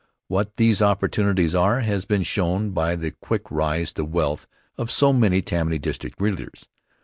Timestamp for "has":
1.81-2.05